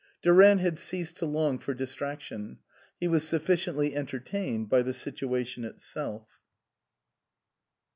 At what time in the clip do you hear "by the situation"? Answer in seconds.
4.67-5.63